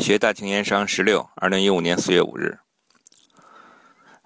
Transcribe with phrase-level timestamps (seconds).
[0.00, 2.58] 学大庆盐商十六，二零一五年四月五日，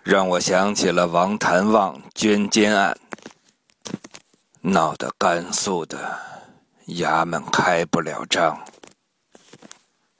[0.04, 2.96] 让我想起了王谭旺捐监案，
[4.60, 6.16] 闹得甘肃的
[6.86, 8.64] 衙门开不了张，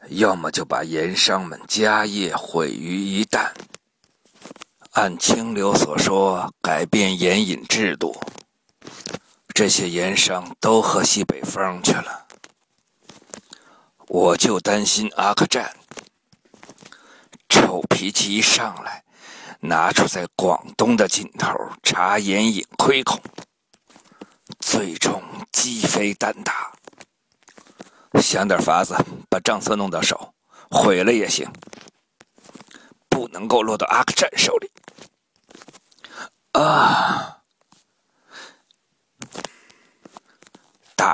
[0.09, 3.52] 要么就把盐商们家业毁于一旦。
[4.91, 8.21] 按清流所说，改变盐引制度，
[9.55, 12.27] 这些盐商都喝西北风去了。
[14.09, 15.75] 我就担心阿克战，
[17.48, 19.03] 臭脾气一上来，
[19.61, 21.49] 拿出在广东的劲头
[21.82, 23.21] 查眼影亏空，
[24.61, 26.72] 最终鸡飞蛋打。
[28.21, 28.94] 想点法子
[29.29, 30.32] 把账册弄到手，
[30.71, 31.50] 毁了也行，
[33.08, 34.70] 不能够落到阿克战手里。
[36.52, 37.03] 啊！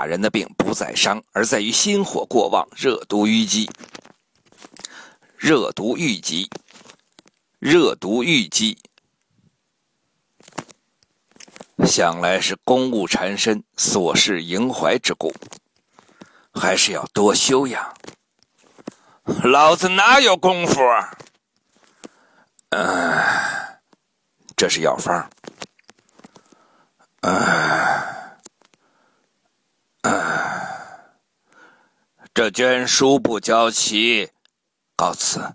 [0.01, 3.71] 大人的病不在伤，而在于心火过旺，热毒淤积。
[5.37, 6.49] 热毒郁积，
[7.59, 8.79] 热毒郁积，
[11.85, 15.31] 想来是公务缠身、琐事萦怀之故，
[16.55, 17.95] 还是要多休养。
[19.45, 20.81] 老子哪有功夫？
[20.83, 21.11] 啊
[22.71, 23.23] 嗯，
[24.57, 25.31] 这是药方。
[27.21, 28.19] 嗯。
[32.33, 34.31] 这捐书不交齐，
[34.97, 35.55] 告辞。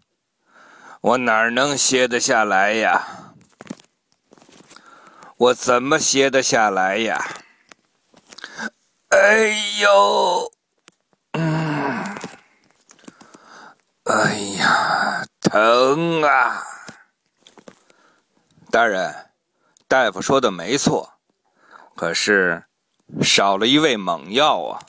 [1.01, 3.33] 我哪能歇得下来呀？
[5.37, 7.21] 我怎么歇得下来呀？
[9.09, 9.49] 哎
[9.81, 10.51] 呦，
[11.33, 12.15] 嗯，
[14.03, 16.63] 哎呀，疼啊！
[18.71, 19.29] 大人，
[19.87, 21.13] 大夫说的没错，
[21.95, 22.63] 可是
[23.21, 24.79] 少了一味猛药啊。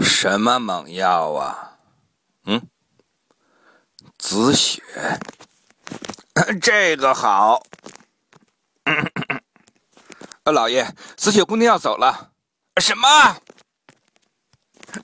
[0.00, 1.78] 什么猛药啊？
[2.44, 2.68] 嗯，
[4.18, 4.82] 紫雪，
[6.62, 7.62] 这个好。
[10.44, 12.32] 呃，老爷，紫雪姑娘要走了。
[12.80, 13.08] 什么？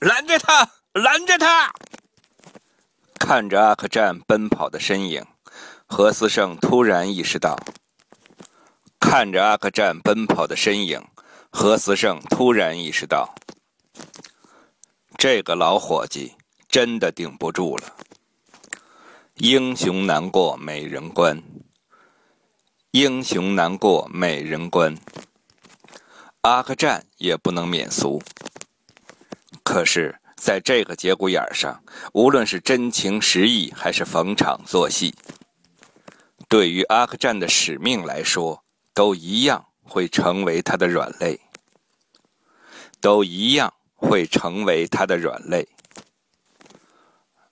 [0.01, 0.71] 拦着她！
[0.93, 1.71] 拦着她！
[3.19, 5.25] 看着阿克战奔跑的身影，
[5.85, 7.57] 何思胜突然意识到。
[9.09, 11.01] 看着阿克战奔跑的身影，
[11.49, 13.33] 何思胜突然意识到。
[15.17, 16.33] 这个老伙计
[16.67, 17.95] 真的顶不住了。
[19.35, 21.41] 英雄难过美人关，
[22.91, 24.93] 英雄难过美人关。
[26.41, 28.21] 阿克战也不能免俗。
[29.63, 31.81] 可是，在这个节骨眼上，
[32.11, 35.15] 无论是真情实意还是逢场作戏，
[36.49, 38.61] 对于阿克战的使命来说，
[38.97, 41.39] 都一样会成为他的软肋，
[42.99, 43.71] 都一样。
[43.99, 45.67] 会成为他的软肋。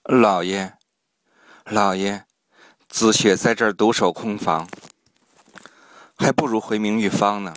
[0.04, 0.74] 老爷，
[1.64, 2.24] 老爷，
[2.88, 4.68] 紫雪在这儿独守空房，
[6.16, 7.52] 还不如回明玉坊呢。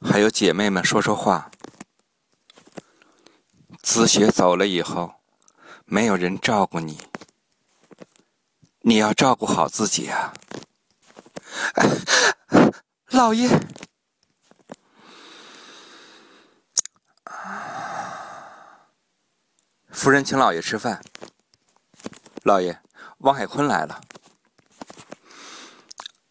[0.00, 1.48] 还有姐妹们说说话。
[3.80, 5.14] 紫雪走了以后，
[5.84, 6.98] 没有人照顾你，
[8.80, 10.34] 你要照顾好自己啊。
[13.10, 13.48] 老爷。
[19.90, 21.02] 夫人请老爷吃饭。
[22.42, 22.78] 老爷，
[23.18, 24.00] 王海坤来了。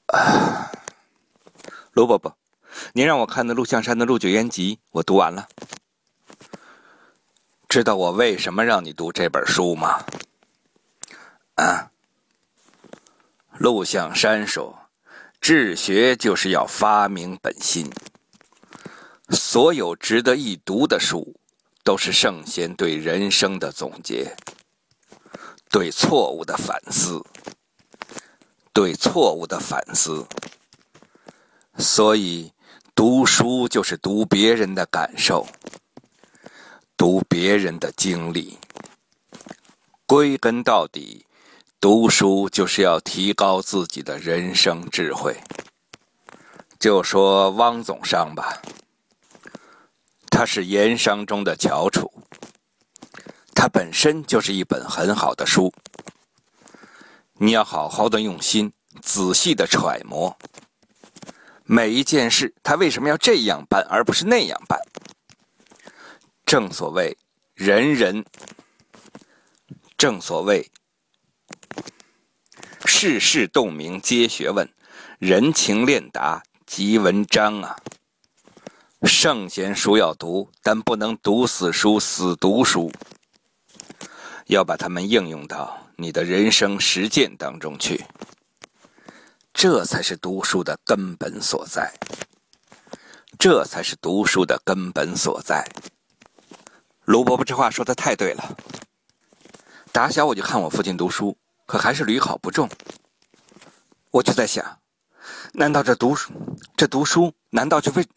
[0.08, 0.72] 啊，
[1.94, 2.38] 卢伯伯，
[2.94, 5.48] 您让我看的陆象山的《陆九渊集》，我读完了。
[7.68, 10.06] 知道我为什么让你读这本书吗？
[11.56, 11.90] 啊，
[13.54, 14.83] 陆象山说，
[15.44, 17.92] 治学就是要发明本心。
[19.32, 21.36] 所有值得一读的书。
[21.86, 24.34] 都是圣贤对人生的总结，
[25.70, 27.22] 对错误的反思，
[28.72, 30.26] 对错误的反思。
[31.78, 32.54] 所以，
[32.96, 35.46] 读书就是读别人的感受，
[36.96, 38.58] 读别人的经历。
[40.06, 41.23] 归根到底，
[41.84, 45.38] 读书就是要提高自己的人生智慧。
[46.80, 48.62] 就说汪总商吧。
[50.30, 52.10] 他是盐商中的翘楚，
[53.54, 55.74] 他本身就是一本很好的书。
[57.34, 58.72] 你要好好的用心，
[59.02, 60.34] 仔细的揣摩
[61.66, 64.80] 每一件事，他为什么要这样办而不是那样办？
[66.46, 67.18] 正所谓
[67.56, 68.24] 人人，
[69.98, 70.66] 正所谓
[73.06, 74.66] 世事洞明皆学问，
[75.20, 77.76] 人情练达即文章啊。
[79.02, 82.90] 圣贤书要读，但不能读死书、死读书。
[84.46, 88.06] 要把它们应用到你的人生实践当中去。
[89.54, 91.94] 这才是读书的根本所在。
[93.38, 95.70] 这才是读书的根本所在。
[97.04, 98.58] 卢伯伯这话说的太对了。
[99.92, 101.36] 打小我就看我父亲读书，
[101.66, 102.70] 可还是屡考不中。
[104.12, 104.80] 我就在想，
[105.54, 106.32] 难道这读书，
[106.78, 108.08] 这读书难道就为？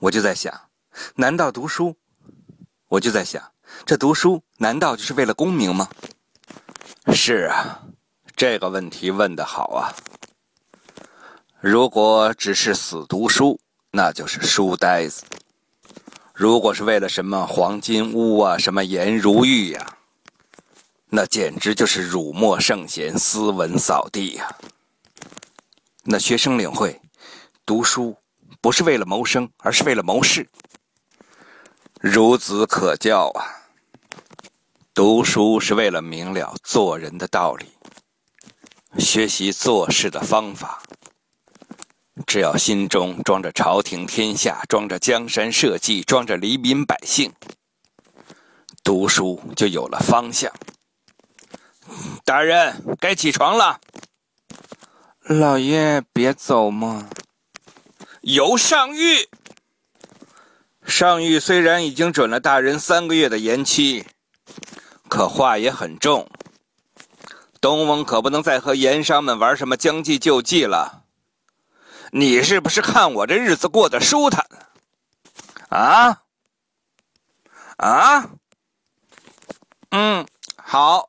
[0.00, 0.52] 我就在想，
[1.14, 1.96] 难道读书？
[2.88, 3.52] 我就在想，
[3.86, 5.88] 这读书难道就是为了功名吗？
[7.12, 7.82] 是啊，
[8.36, 9.94] 这个问题问得好啊。
[11.60, 13.60] 如果只是死读书，
[13.92, 15.24] 那就是书呆子；
[16.34, 19.98] 如果是为了什么黄金屋啊、什么颜如玉呀，
[21.14, 24.48] 那简直就是辱没圣贤、斯文扫地呀。
[26.04, 26.98] 那学生领会，
[27.66, 28.16] 读书
[28.62, 30.48] 不是为了谋生，而是为了谋事，
[32.00, 33.44] 孺子可教啊。
[34.94, 37.66] 读书是为了明了做人的道理，
[38.98, 40.82] 学习做事的方法。
[42.26, 47.30] 只要心中装着朝廷天下，装着江山社稷，装着黎民百姓，
[48.82, 50.50] 读书就有了方向。
[52.24, 53.80] 大人，该起床了。
[55.22, 57.08] 老爷，别走嘛。
[58.22, 59.28] 由上谕。
[60.84, 64.06] 上谕虽然已经准了大人三个月的延期，
[65.08, 66.28] 可话也很重。
[67.60, 71.04] 东翁可不能再和盐商们玩什么将计就计了。
[72.10, 74.44] 你是不是看我这日子过得舒坦？
[75.68, 76.22] 啊？
[77.76, 78.30] 啊？
[79.90, 80.26] 嗯，
[80.56, 81.08] 好，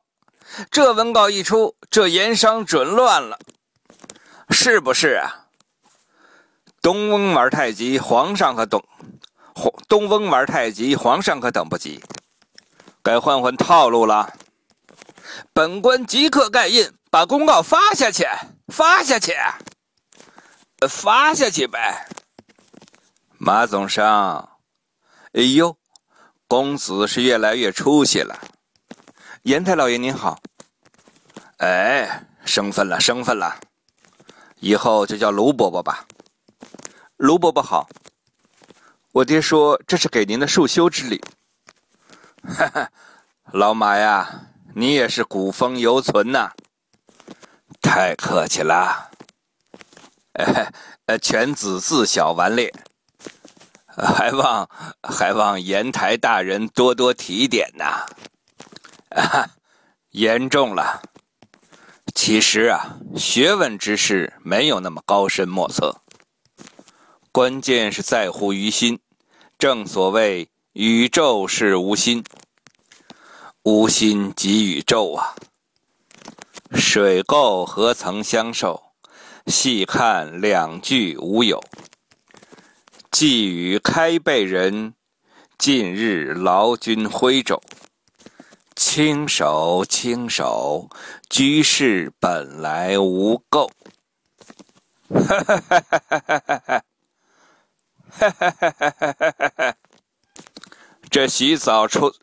[0.70, 3.38] 这文告一出，这盐商准乱了，
[4.50, 5.46] 是不是啊？
[6.80, 8.80] 东翁玩太极，皇上可等；
[9.88, 12.02] 东翁玩太极，皇上可等不及，
[13.02, 14.32] 该换换套路了。
[15.52, 18.26] 本官即刻盖印，把公告发下去，
[18.68, 19.34] 发下去。
[20.86, 22.06] 发下去呗，
[23.38, 24.50] 马总商。
[25.32, 25.78] 哎呦，
[26.46, 28.38] 公子是越来越出息了。
[29.44, 30.40] 严太老爷您好。
[31.58, 33.60] 哎，生分了，生分了，
[34.60, 36.06] 以后就叫卢伯伯吧。
[37.18, 37.86] 卢伯伯好。
[39.12, 41.22] 我爹说这是给您的束修之礼。
[42.42, 42.90] 哈哈，
[43.52, 46.50] 老马呀，你也是古风犹存呐。
[47.82, 49.10] 太客气了。
[51.04, 52.72] 呃，犬子自小顽劣，
[53.94, 54.66] 还望
[55.02, 58.06] 还望严台大人多多提点呐。
[60.10, 61.02] 严重了。
[62.14, 66.02] 其实啊，学问之事没有那么高深莫测，
[67.32, 68.98] 关键是在乎于心。
[69.58, 72.22] 正所谓宇宙是无心，
[73.62, 75.34] 无心即宇宙啊。
[76.72, 78.82] 水垢何曾相受？
[79.46, 81.62] 细看两句无有，
[83.10, 84.94] 寄与开背人，
[85.58, 87.60] 近日劳军徽肘，
[88.76, 90.90] 轻手轻手，
[91.28, 93.70] 居士本来无垢。
[95.08, 96.84] 哈哈哈哈哈哈哈哈！
[98.10, 99.76] 哈哈哈哈哈哈哈哈！
[101.10, 102.14] 这洗澡搓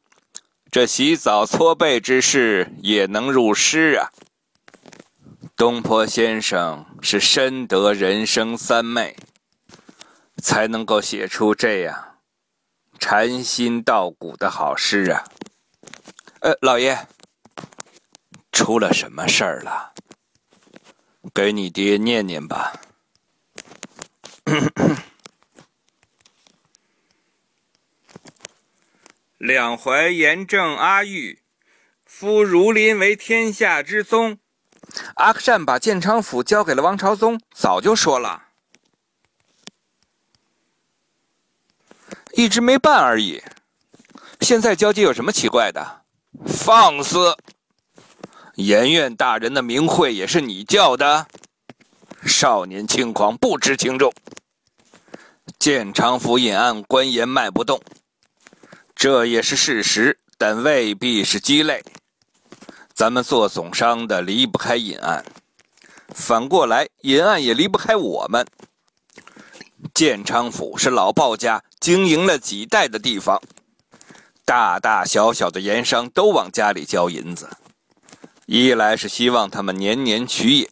[0.70, 4.12] 这洗澡搓背之事也能入诗啊！
[5.56, 9.16] 东坡先生是深得人生三昧，
[10.42, 12.18] 才能够写出这样
[13.00, 15.24] 禅心道骨的好诗啊！
[16.42, 17.08] 呃，老爷，
[18.52, 19.94] 出了什么事儿了？
[21.36, 22.74] 给你爹念念吧。
[29.38, 31.44] 两淮严正阿玉，
[32.06, 34.40] 夫儒林为天下之宗。
[35.18, 38.48] 阿克善把建昌府交给了王朝宗，早就说了，
[42.34, 43.44] 一直没办而已。
[44.40, 46.01] 现在交接有什么奇怪的？
[46.46, 47.36] 放肆！
[48.56, 51.28] 严院大人的名讳也是你叫的？
[52.26, 54.12] 少年轻狂，不知轻重。
[55.58, 57.82] 建昌府隐案，官盐卖不动，
[58.96, 61.84] 这也是事实，但未必是鸡肋。
[62.94, 65.24] 咱们做总商的离不开隐案，
[66.10, 68.46] 反过来，隐案也离不开我们。
[69.94, 73.42] 建昌府是老鲍家经营了几代的地方，
[74.52, 77.50] 大大小小的盐商都往家里交银子，
[78.48, 80.68] 一来是希望他们年年取银，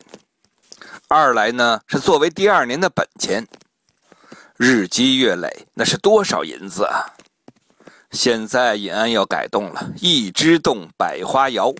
[1.07, 3.47] 二来呢是作为第二年的本钱。
[4.57, 7.07] 日积月累，那是多少银子啊！
[8.11, 11.73] 现在尹安要改动了，一枝动，百花摇，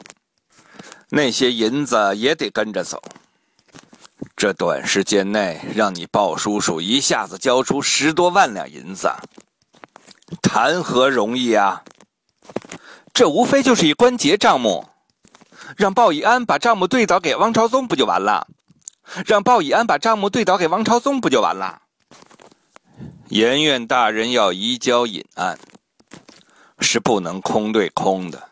[1.10, 3.04] 那些银子也得跟着走。
[4.38, 9.12] 这短时间内让你鲍叔叔一下子交出十多万两银子，
[10.42, 11.84] 谈何容易啊！
[13.14, 14.88] 这无非就是一关节账目，
[15.76, 18.48] 让鲍以安把账目对倒给王朝宗不就完了？
[19.26, 21.82] 让鲍以安把账目对倒给王朝宗不就完了？
[23.30, 25.58] 严院大人要移交尹案，
[26.80, 28.50] 是不能空对空的。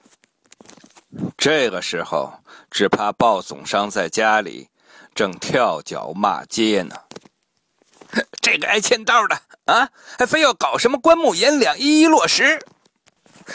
[1.38, 2.34] 这个时候，
[2.70, 4.68] 只怕鲍总商在家里
[5.16, 6.96] 正跳脚骂街呢。
[8.42, 12.60] 这个挨欠刀的啊，还非要搞什么棺木银两一一落实？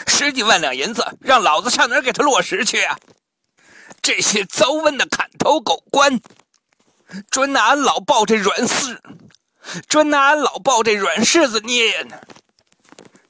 [0.07, 2.97] 十几万两银子，让老子上哪儿给他落实去啊？
[4.01, 6.19] 这些遭瘟的砍头狗官，
[7.29, 8.97] 专拿俺老鲍这软柿，
[9.87, 12.15] 专拿俺老鲍这软柿子捏呢。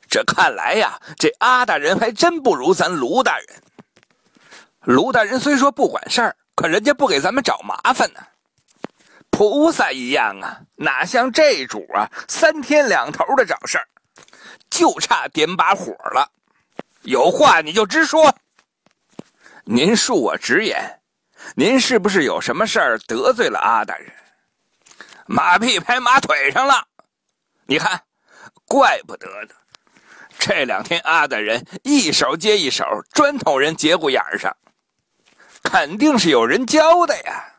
[0.09, 3.47] 这看来呀，这阿大人还真不如咱卢大人。
[4.81, 8.19] 卢大人虽说不管事儿，可人家不给咱们找麻烦呢。
[9.33, 13.87] 菩萨一样啊，哪像这主啊，三天两头的找事儿，
[14.69, 16.31] 就差点把火了。
[17.01, 18.35] 有话你就直说。
[19.65, 21.01] 您恕我直言，
[21.55, 24.13] 您是不是有什么事儿得罪了阿大人？
[25.25, 26.85] 马屁拍马腿上了？
[27.65, 28.03] 你看，
[28.65, 29.55] 怪不得呢。
[30.37, 34.55] 这两天阿大人一手接一手，专捅人节骨眼上，
[35.63, 37.49] 肯定是有人教的呀。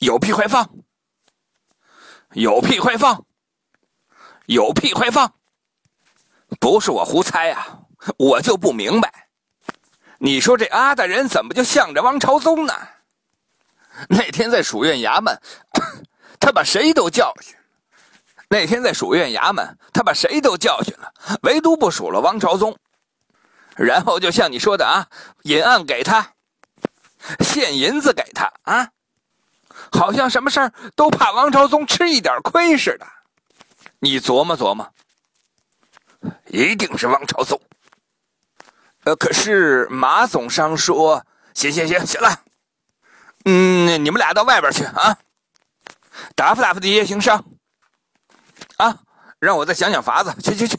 [0.00, 0.68] 有屁快放！
[2.34, 3.24] 有屁快放！
[4.46, 5.34] 有屁快放！
[6.60, 7.78] 不是我胡猜啊。
[8.18, 9.28] 我就不明白，
[10.18, 12.74] 你说这阿大人怎么就向着王朝宗呢？
[14.08, 15.40] 那天在署院衙门，
[16.40, 17.54] 他把谁都教训；
[18.48, 21.12] 那天在署院衙门，他把谁都教训了，
[21.42, 22.76] 唯独不数了王朝宗。
[23.76, 25.06] 然后就像你说的啊，
[25.42, 26.32] 引案给他，
[27.38, 28.90] 现银子给他啊，
[29.90, 33.06] 好像什么事儿都怕王朝宗吃一点亏似的。
[34.00, 34.92] 你琢磨琢磨，
[36.46, 37.60] 一定是王朝宗。
[39.04, 41.24] 呃，可是马总商说，
[41.54, 42.42] 行行行，行了，
[43.44, 45.18] 嗯，你们俩到外边去啊，
[46.36, 47.44] 打发打发这些行商，
[48.76, 49.00] 啊，
[49.40, 50.78] 让我再想想法子，去去去，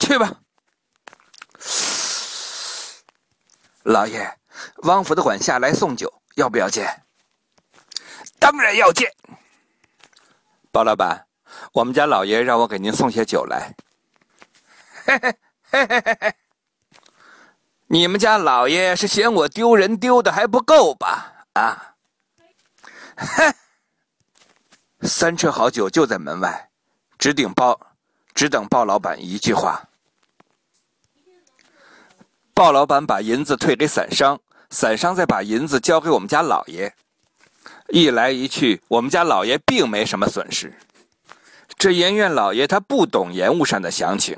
[0.00, 0.32] 去吧。
[3.82, 4.38] 老爷，
[4.84, 7.03] 汪府的管下来送酒，要不要见？
[8.44, 9.10] 当然要见。
[10.70, 11.26] 包老板，
[11.72, 13.74] 我们家老爷让我给您送些酒来。
[15.06, 15.38] 嘿嘿
[15.70, 16.34] 嘿嘿嘿嘿。
[17.86, 21.46] 你们家老爷是嫌我丢人丢的还不够吧？
[21.54, 21.94] 啊！
[23.16, 23.54] 哼！
[25.08, 26.68] 三车好酒就在门外，
[27.18, 27.80] 只顶包，
[28.34, 29.88] 只等鲍老板一句话。
[32.52, 36.94] 鲍老板把银子退给散商，散商再把银子交给我们家老爷。
[37.94, 40.76] 一来一去，我们家老爷并没什么损失。
[41.78, 44.36] 这盐院老爷他不懂盐务上的详情，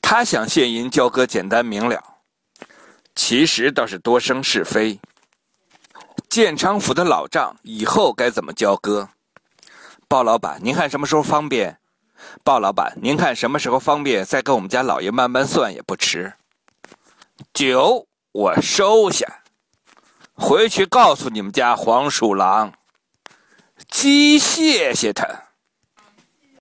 [0.00, 2.02] 他想现银交割简单明了。
[3.14, 4.98] 其实倒是多生是非。
[6.30, 9.10] 建昌府的老账以后该怎么交割？
[10.08, 11.78] 鲍老板，您看什么时候方便？
[12.42, 14.24] 鲍老板，您看什么时候方便？
[14.24, 16.32] 再跟我们家老爷慢慢算也不迟。
[17.52, 19.42] 酒我收下，
[20.38, 22.72] 回去告诉你们家黄鼠狼，
[23.90, 25.47] 鸡谢谢他。